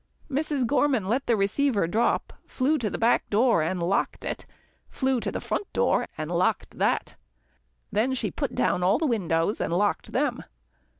[0.31, 0.65] Mrs.
[0.65, 4.47] Gorman let the receiver drop, flew to the back door, and locked it,
[4.89, 7.13] flew to the front door, and locked that.
[7.91, 10.43] Then she put down all the windows, and locked them.